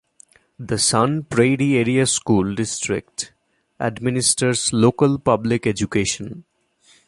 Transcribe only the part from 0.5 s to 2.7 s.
The Sun Prairie Area School